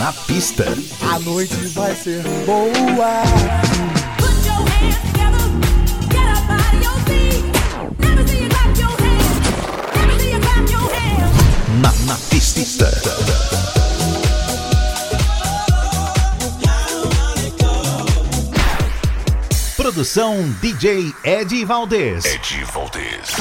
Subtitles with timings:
[0.00, 0.64] Na pista.
[1.12, 3.22] A noite vai ser boa.
[11.82, 12.90] Na, na pista.
[19.76, 22.24] Produção DJ Ed Valdez.
[22.24, 23.34] Ed Valdez.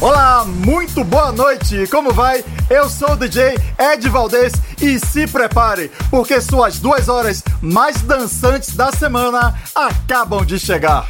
[0.00, 1.86] Olá, muito boa noite.
[1.86, 2.44] Como vai?
[2.68, 8.74] Eu sou o DJ Ed Valdez e se prepare, porque suas duas horas mais dançantes
[8.74, 11.08] da semana acabam de chegar.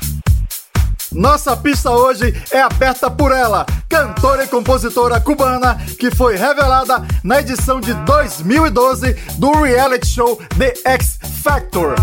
[1.10, 7.40] Nossa pista hoje é aberta por ela, cantora e compositora cubana que foi revelada na
[7.40, 11.94] edição de 2012 do reality show The X Factor.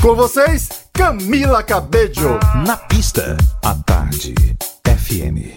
[0.00, 2.38] Com vocês, Camila Cabello.
[2.64, 4.34] Na pista, à tarde,
[4.84, 5.56] FM.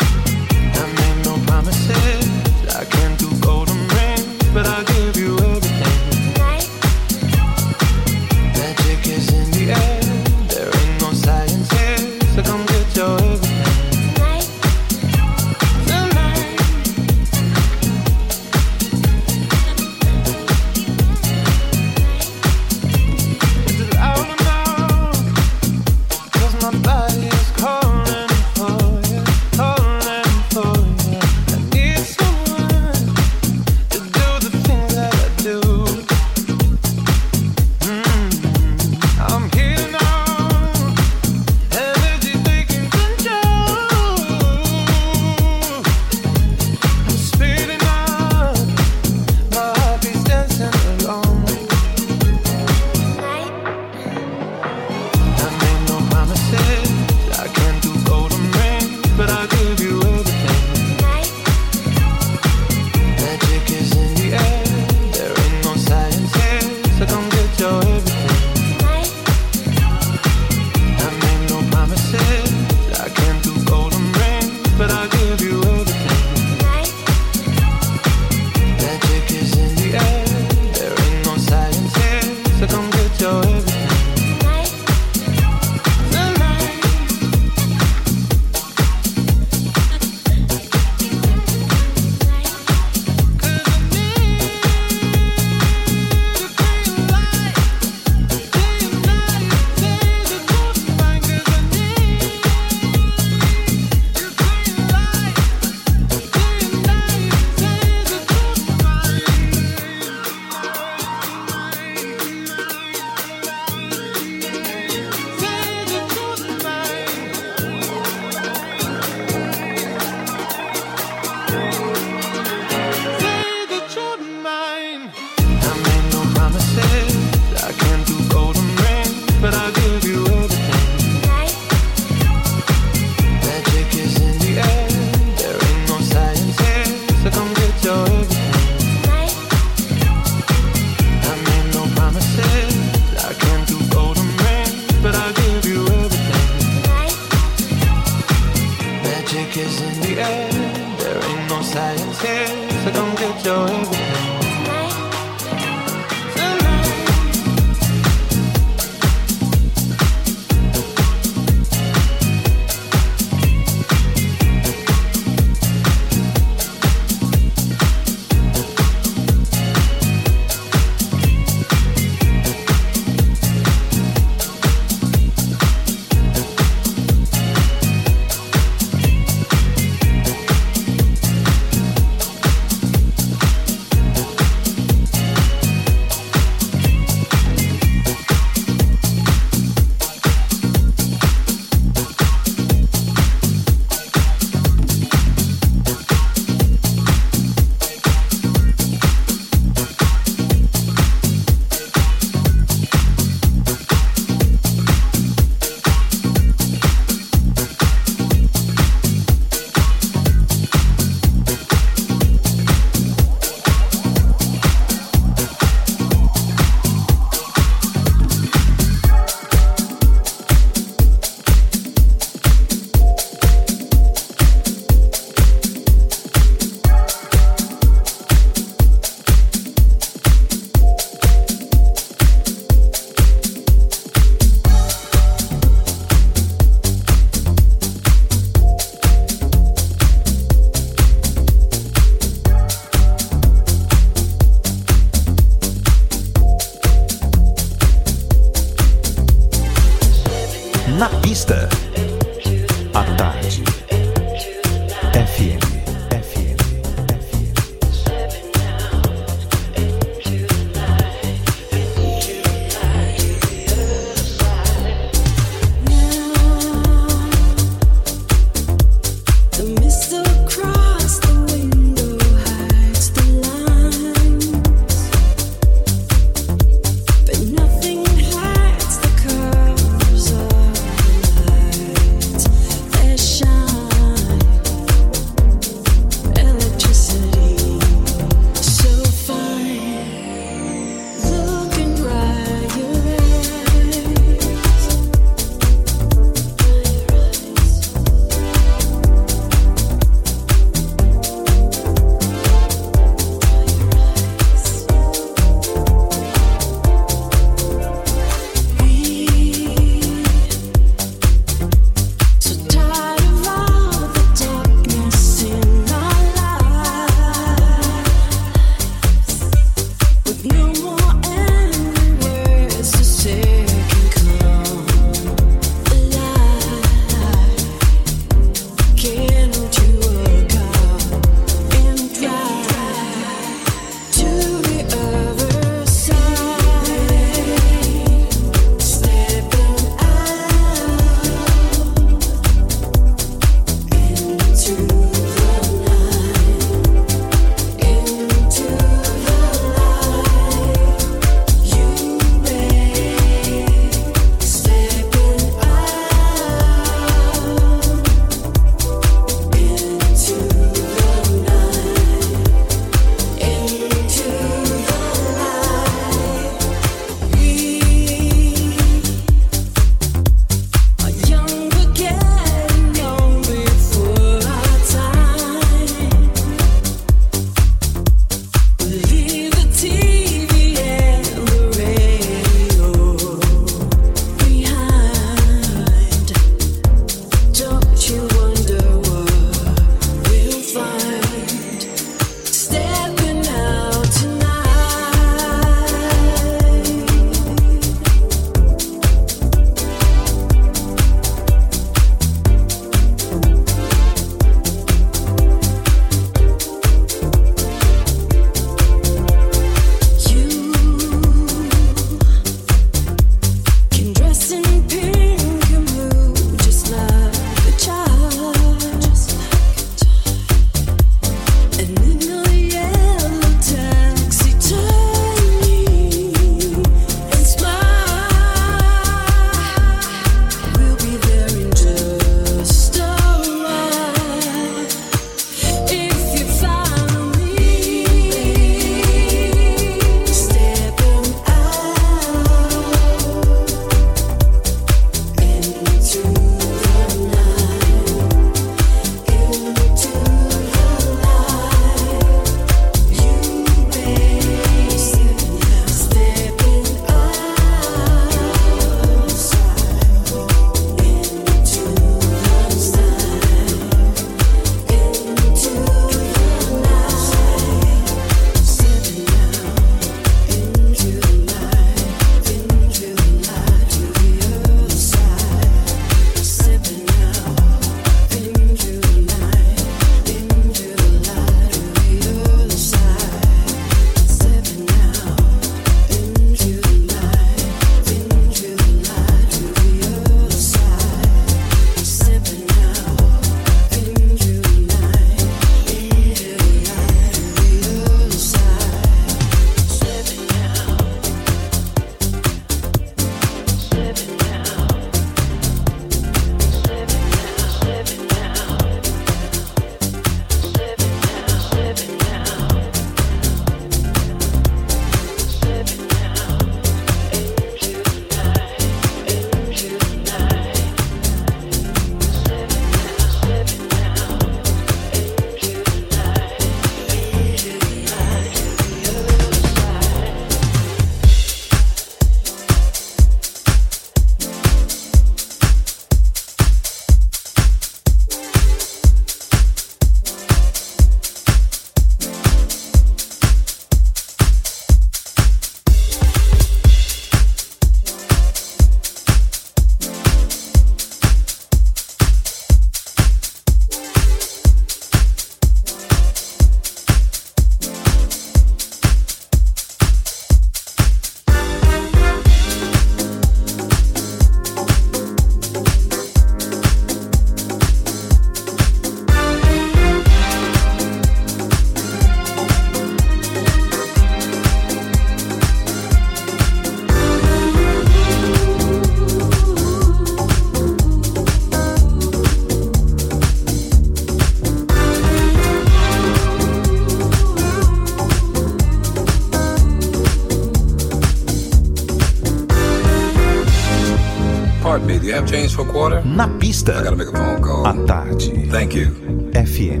[595.52, 596.22] change for quarter?
[596.24, 596.92] Na pista.
[596.98, 597.86] I gotta make a phone call.
[597.86, 598.70] À tarde.
[598.70, 599.08] Thank you.
[599.52, 600.00] FM.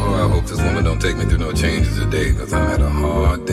[0.00, 2.80] Oh, I hope this woman don't take me through no changes today, cause I had
[2.80, 3.49] a hard day.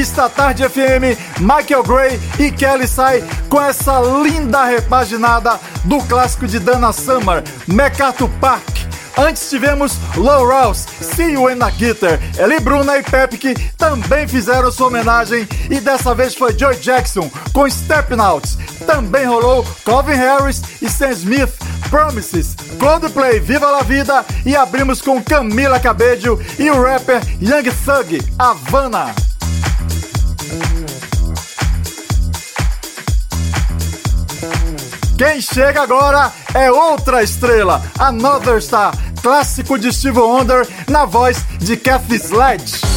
[0.00, 6.58] Pista Tarde FM, Michael Gray e Kelly sai com essa linda repaginada do clássico de
[6.58, 8.64] Dana Summer, MacArthur Park.
[9.18, 12.18] Antes tivemos Low Rouse, See You in a Guitar.
[12.38, 17.68] Eli Bruna e Pepke também fizeram sua homenagem e dessa vez foi Joy Jackson com
[17.68, 18.56] Stepping Out.
[18.86, 21.52] Também rolou Calvin Harris e Sam Smith,
[21.90, 28.18] Promises, Coldplay, Viva la Vida e abrimos com Camila Cabello e o rapper Young Thug,
[28.38, 29.29] Havana.
[35.20, 41.76] Quem chega agora é outra estrela, Another Star, clássico de Steve Wonder na voz de
[41.76, 42.89] Kathy Sledge.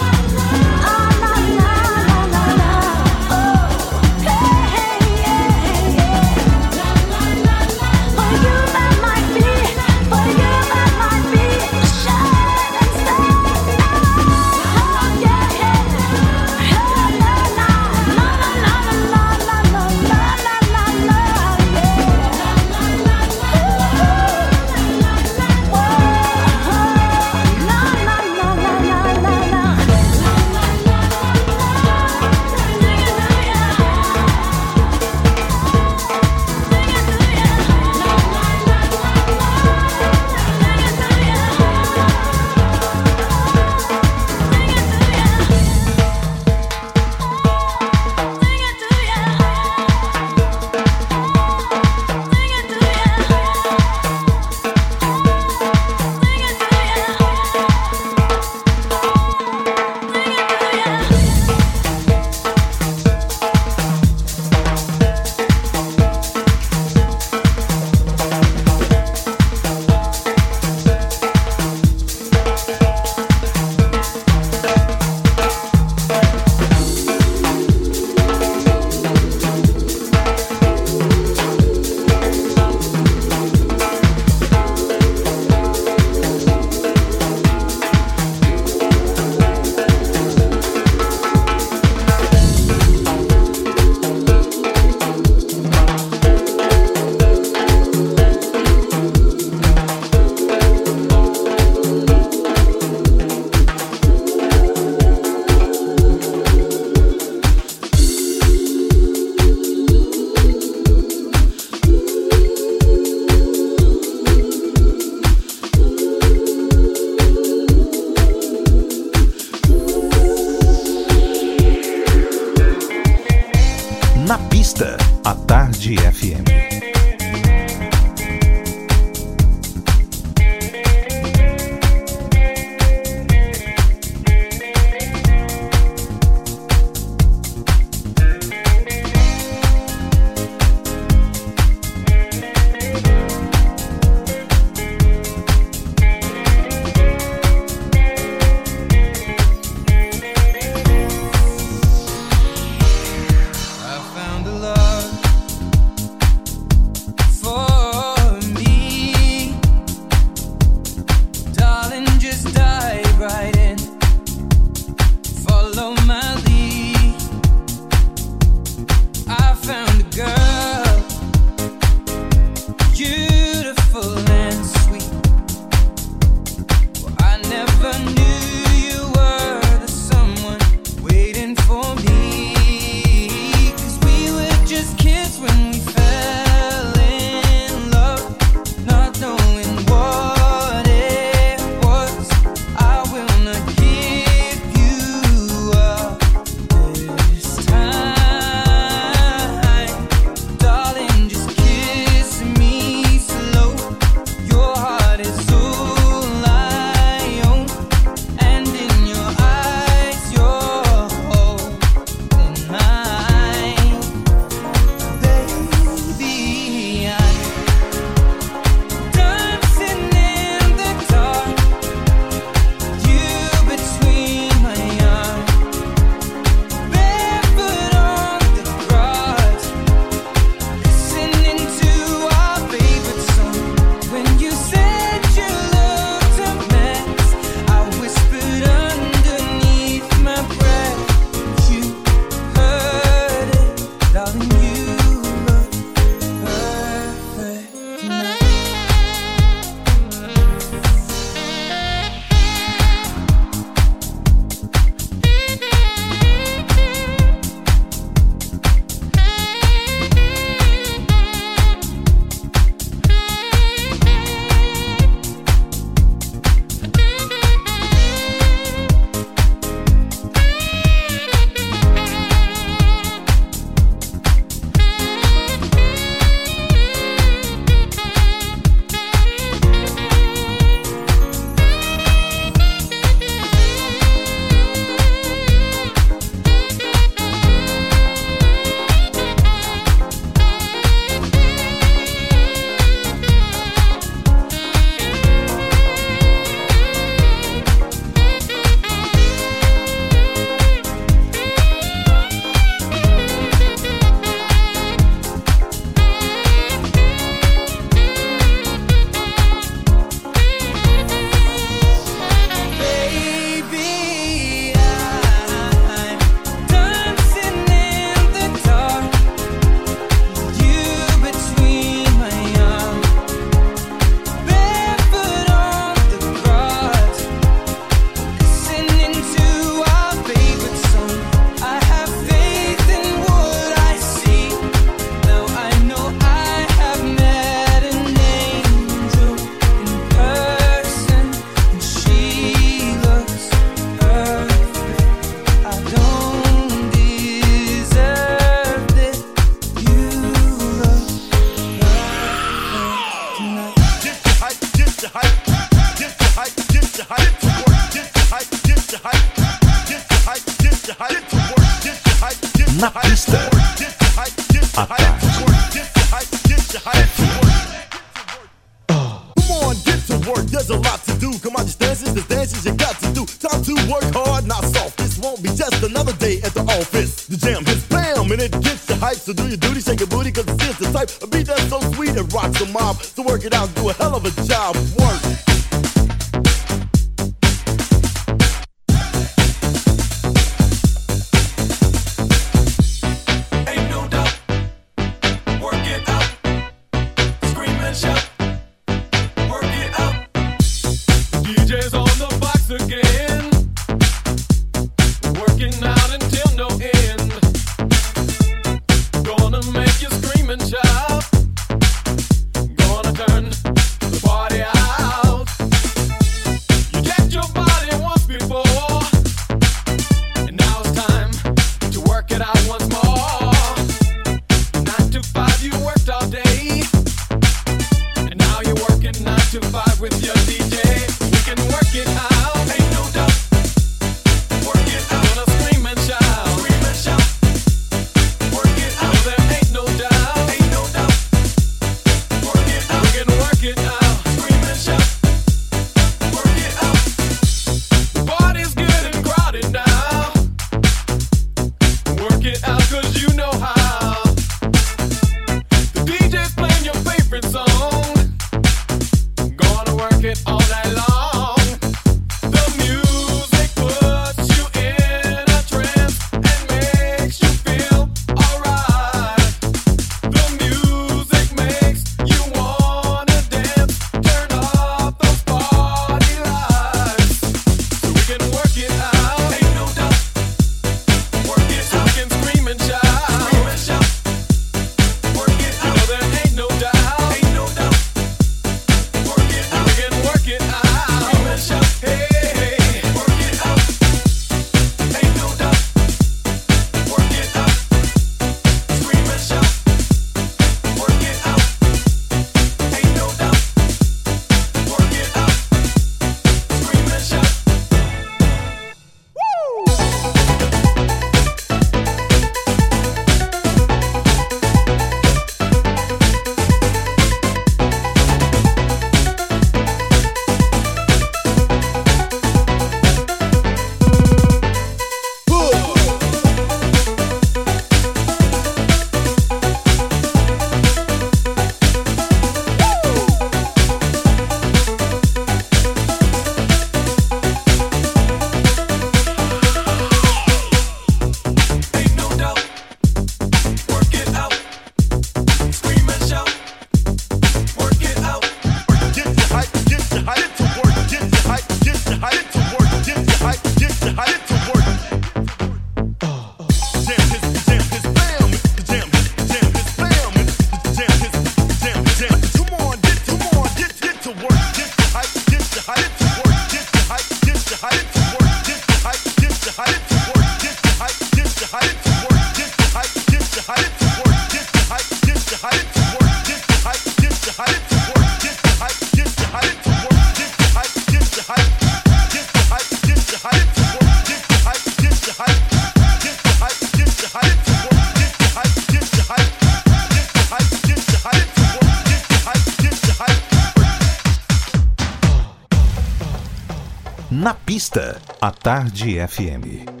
[598.91, 600.00] Tarde FM.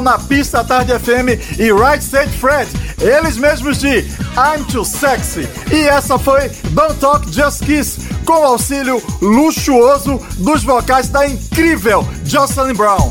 [0.00, 2.70] Na Pista Tarde FM e Right Said Fred,
[3.00, 5.48] eles mesmos de I'm Too Sexy.
[5.70, 12.74] E essa foi Don't Talk Just Kiss, com auxílio luxuoso dos vocais da incrível Jocelyn
[12.74, 13.10] Brown.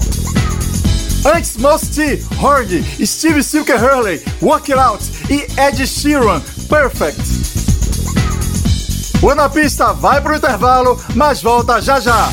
[1.26, 7.22] Antes, Most T, Horny, Steve Silker Hurley, Work It Out e Ed Sheeran, Perfect.
[9.22, 12.32] O Na Pista vai pro intervalo, mas volta já já.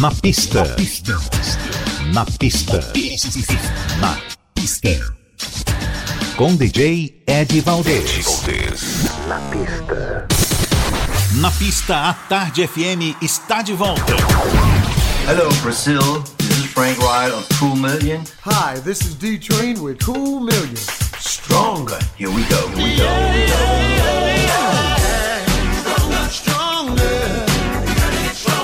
[0.00, 0.64] Na pista.
[2.12, 2.80] Na pista.
[4.00, 4.16] Na
[4.54, 5.14] pista.
[6.36, 8.42] Com DJ Ed Valdez.
[9.28, 10.26] Na pista.
[11.36, 14.14] Na pista, a Tarde FM está de volta.
[15.26, 16.22] Hello, Brazil.
[16.38, 18.24] This is Frank Wright of Cool Million.
[18.44, 20.76] Hi, this is D Train with Cool Million.
[21.18, 21.98] Stronger.
[22.16, 22.68] Here we go.
[22.68, 23.54] Here we go.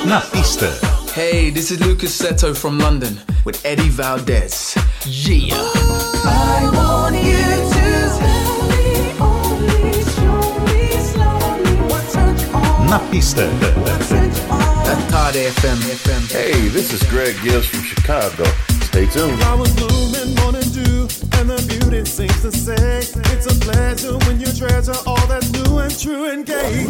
[0.07, 0.90] Na pista.
[1.15, 4.77] Hey, this is Lucas Seto from London with Eddie Valdez.
[5.05, 5.55] Yeah.
[5.55, 12.99] I want you to tell me only, show me slowly what turns you on, Na
[13.11, 13.49] pista.
[13.81, 14.87] what turns you on.
[14.87, 15.79] Atade FM.
[15.99, 16.31] FM.
[16.33, 18.45] Hey, this is Greg Gibbs from Chicago.
[18.91, 19.39] Stay tuned.
[19.39, 21.07] Flowers bloom and morning dew,
[21.39, 25.79] and the beauty seems to say it's a pleasure when you treasure all that's new
[25.79, 26.87] and true and gay.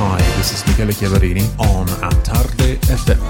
[0.00, 3.20] Hi, this is Michele Chiaverini on Attarde FM.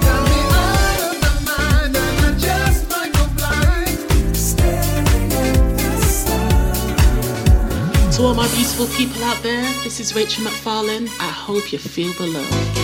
[8.15, 11.09] To all my beautiful people out there, this is Rachel McFarlane.
[11.19, 12.82] I hope you feel the love.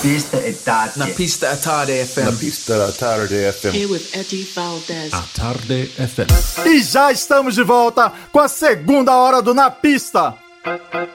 [0.00, 0.98] Pista e tarde.
[0.98, 2.18] Na pista Atade FM.
[2.18, 3.74] Na pista da tarde FM.
[3.74, 5.12] Here with Eddie Valdez.
[5.12, 6.66] Attarde FM.
[6.66, 10.34] E já estamos de volta com a segunda hora do Na Pista.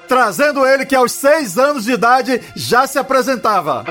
[0.08, 3.86] Trazendo ele que aos seis anos de idade já se apresentava.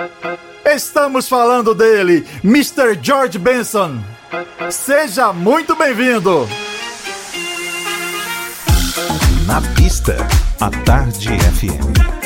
[0.64, 2.98] Estamos falando dele, Mr.
[3.00, 4.02] George Benson.
[4.70, 6.48] Seja muito bem-vindo.
[9.46, 10.16] Na pista,
[10.60, 12.21] a Tarde FM.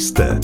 [0.00, 0.40] Na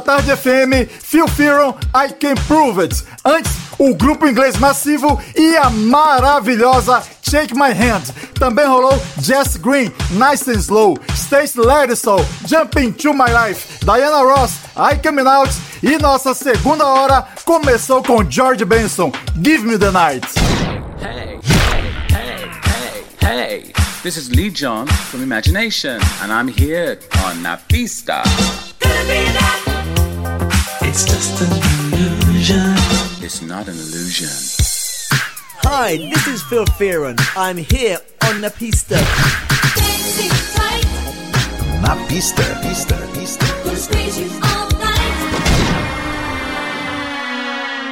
[0.00, 3.04] Tarde FM, Phil Fearon, I Can Prove It.
[3.24, 8.12] Antes, o grupo inglês massivo e a maravilhosa Shake My Hand.
[8.38, 14.52] Também rolou Jess Green, Nice and Slow, Stacy Ladisol, Jumping to My Life, Diana Ross,
[14.76, 15.52] I Coming Out
[15.82, 19.12] e nossa segunda hora começou com George Benson,
[19.42, 20.26] Give Me the Night.
[21.00, 21.38] Hey,
[22.12, 22.50] hey,
[23.20, 23.72] hey, hey.
[24.02, 28.22] This is Lee John from Imagination, and I'm here on Na Pista.
[30.92, 31.52] It's just an
[31.92, 32.74] illusion.
[33.24, 34.26] It's not an illusion.
[35.62, 37.16] Hi, this is Phil Fearon.
[37.36, 38.96] I'm here on the pista.
[41.80, 43.46] Na pista, pista, pista.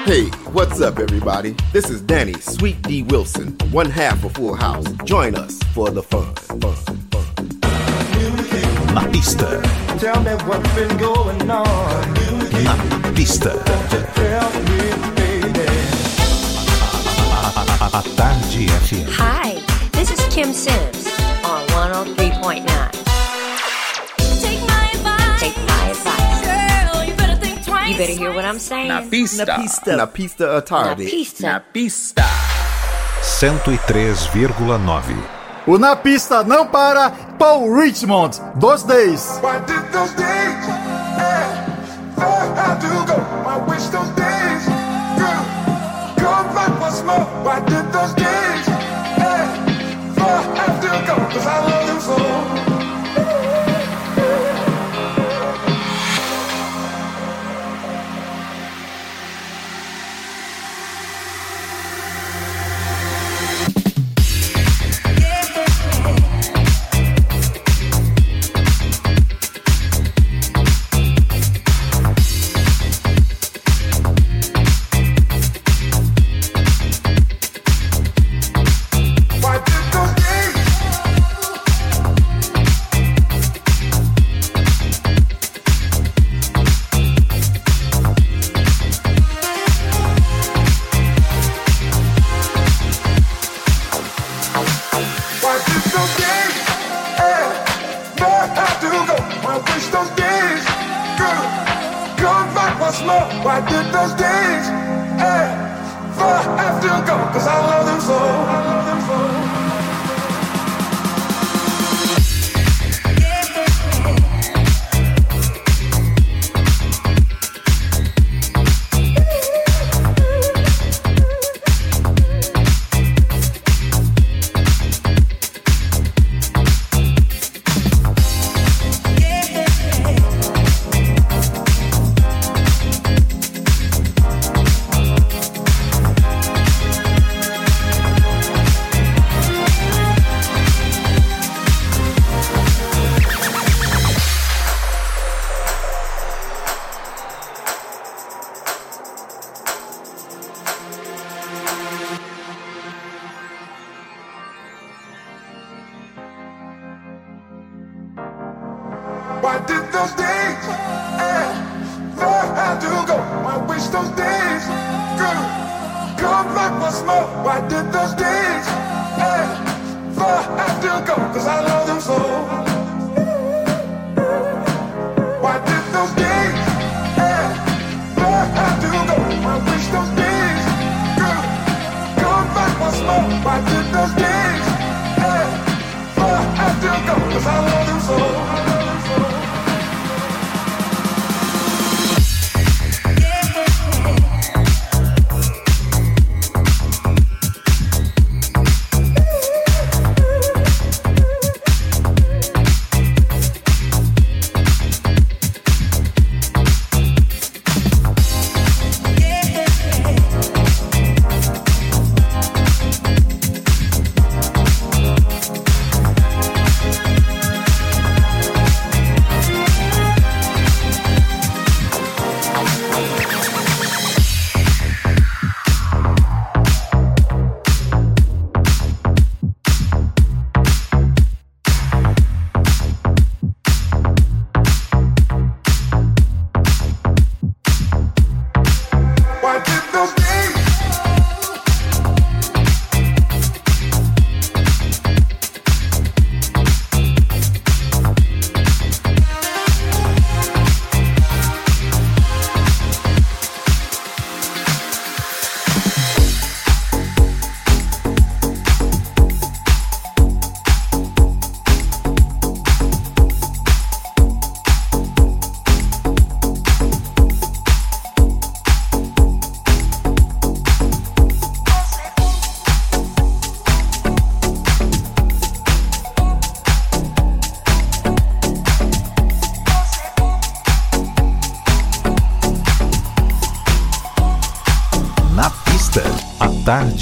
[0.05, 1.55] Hey, what's up, everybody?
[1.73, 4.91] This is Danny Sweet D Wilson, one half of Full House.
[5.05, 6.35] Join us for the fun.
[6.35, 6.97] fun, fun.
[8.93, 9.63] Na pista,
[9.99, 11.98] Tell me what's been going on.
[13.19, 13.51] pista.
[17.91, 19.11] A, Tarde FM.
[19.11, 19.59] Hi,
[19.91, 21.09] this is Kim Sims
[21.43, 22.63] on 103.9.
[24.41, 25.41] Take my advice.
[25.41, 26.47] Take my advice.
[27.89, 28.87] You better hear what I'm saying.
[28.87, 29.45] Na pista.
[29.45, 29.97] Na pista.
[29.97, 31.03] Na pista, a tarde.
[31.03, 31.43] Na pista.
[31.43, 32.23] Na pista.
[33.23, 35.17] 103,9.
[35.67, 39.41] O Na Pista não para, Paul Richmond, dos 10.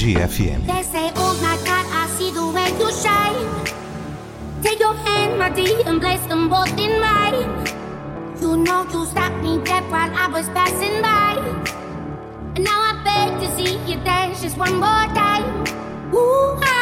[0.06, 0.64] GFM.
[0.68, 3.42] They say, oh my God, I see the way you shine.
[4.62, 7.42] Take your hand, my dear, and place them both in mine.
[8.40, 11.34] You know you stopped me dead while I was passing by.
[12.54, 15.66] And now I beg to see you dance just one more time.
[16.14, 16.75] Ooh, I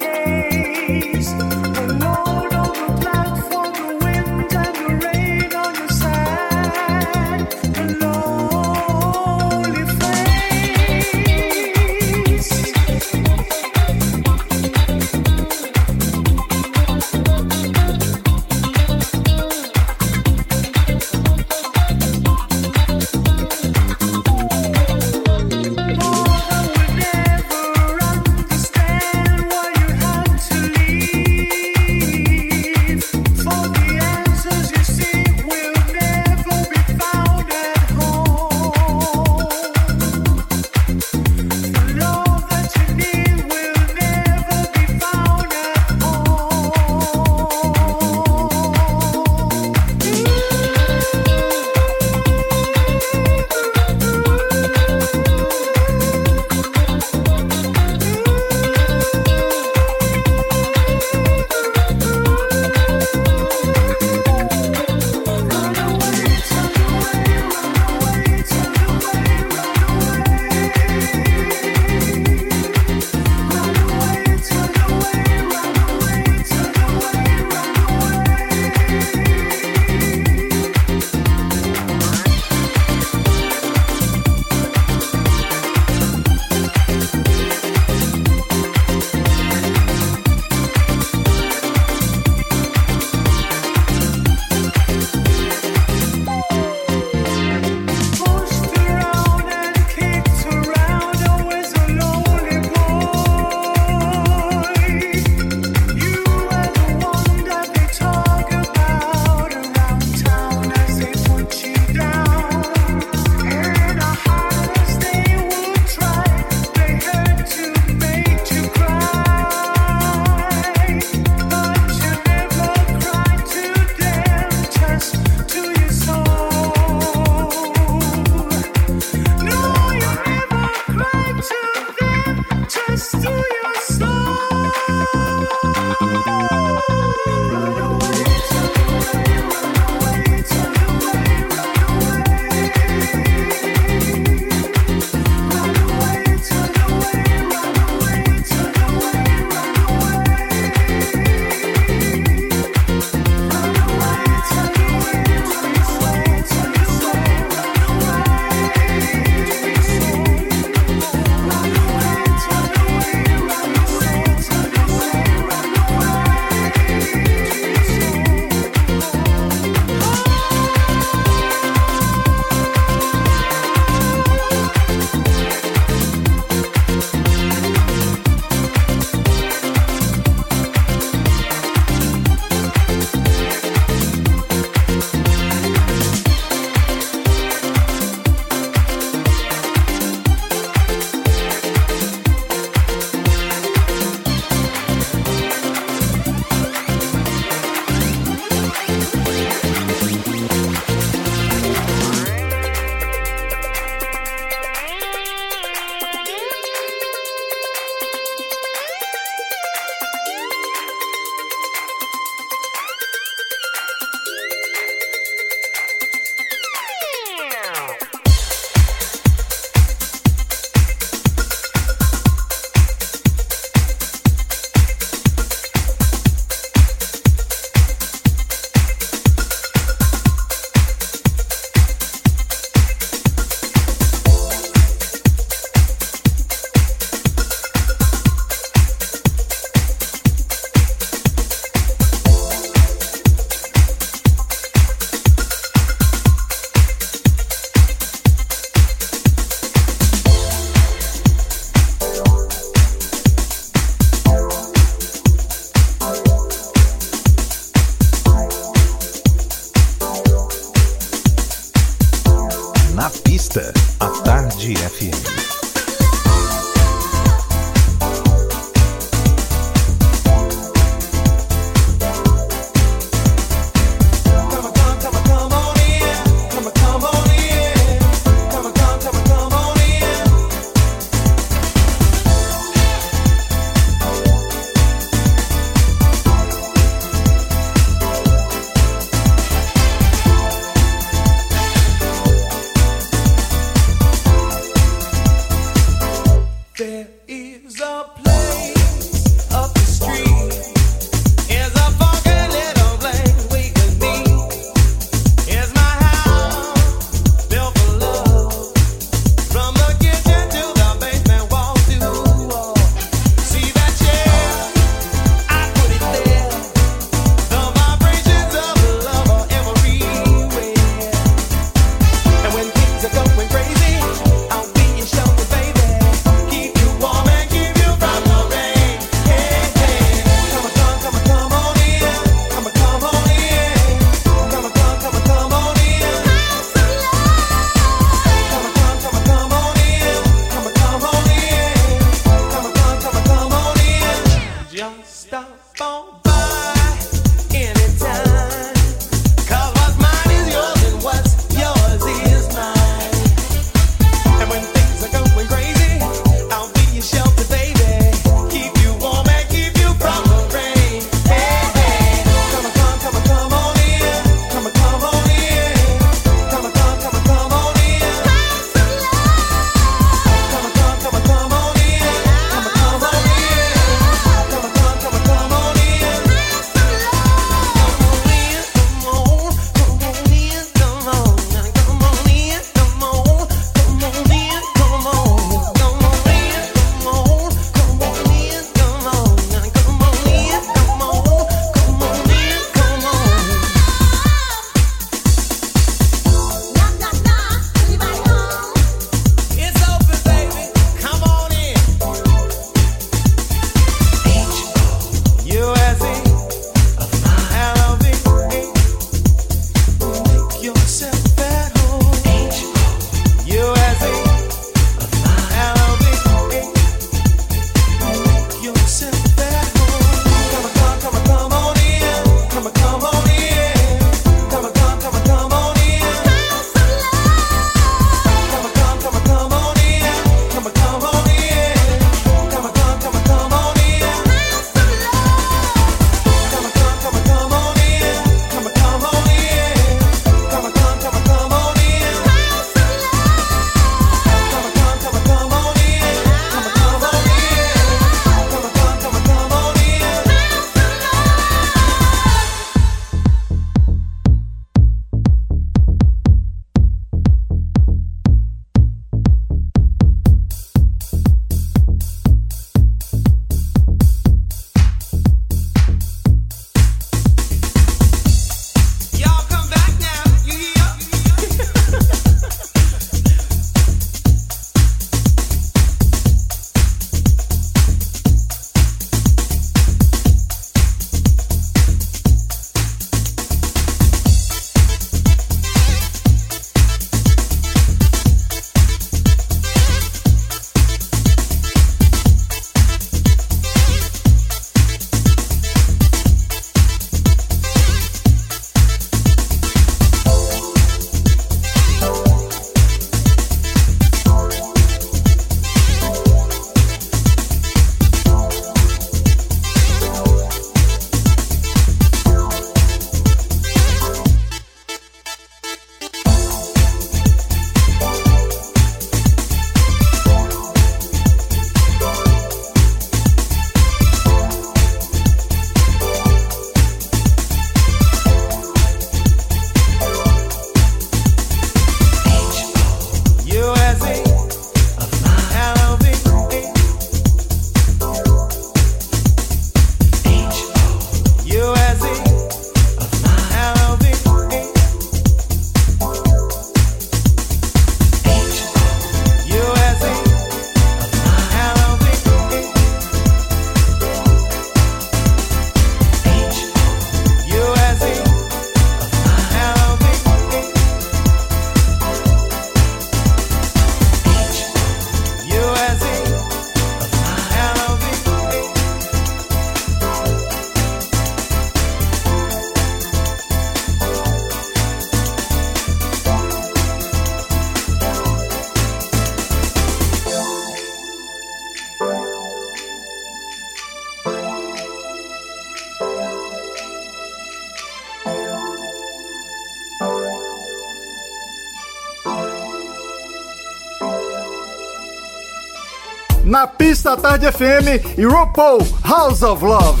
[597.16, 600.00] Tarde FM e RuPaul House of Love.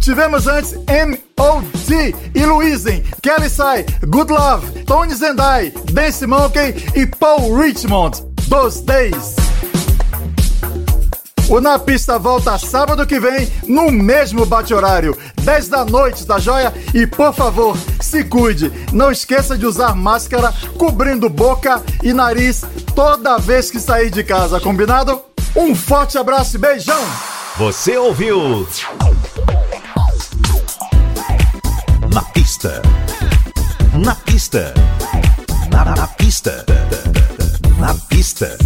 [0.00, 2.14] Tivemos antes M.O.D.
[2.34, 9.34] e Louisen, Kelly Sai, Good Love, Tony Zendai, Dance Monkey e Paul Richmond, Those Days.
[11.48, 16.72] O Na Pista volta sábado que vem, no mesmo bate-horário, 10 da noite, tá joia?
[16.94, 22.62] E por favor, se cuide, não esqueça de usar máscara cobrindo boca e nariz
[22.94, 25.23] toda vez que sair de casa, combinado?
[25.56, 27.00] Um forte abraço e beijão!
[27.56, 28.66] Você ouviu?
[32.12, 32.82] Na pista.
[34.04, 34.74] Na pista.
[35.70, 36.66] Na, na pista.
[37.78, 38.58] Na pista.